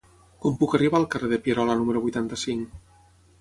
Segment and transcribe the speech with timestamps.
[0.45, 2.75] Com puc arribar al carrer de Pierola número vuitanta-cinc?